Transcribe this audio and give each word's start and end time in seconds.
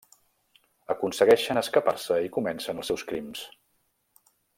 Aconsegueixen 0.93 1.61
escapar-se 1.61 2.17
i 2.29 2.33
comencen 2.39 2.85
els 2.85 2.91
seus 2.93 3.05
crims. 3.13 3.45